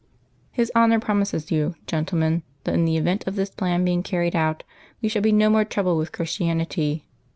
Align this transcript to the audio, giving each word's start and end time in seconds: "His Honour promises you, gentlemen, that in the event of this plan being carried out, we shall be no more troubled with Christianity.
"His 0.49 0.71
Honour 0.75 0.99
promises 0.99 1.51
you, 1.51 1.75
gentlemen, 1.85 2.41
that 2.63 2.73
in 2.73 2.85
the 2.85 2.97
event 2.97 3.27
of 3.27 3.35
this 3.35 3.51
plan 3.51 3.85
being 3.85 4.01
carried 4.01 4.35
out, 4.35 4.63
we 4.99 5.07
shall 5.07 5.21
be 5.21 5.31
no 5.31 5.47
more 5.47 5.63
troubled 5.63 5.99
with 5.99 6.11
Christianity. 6.11 7.05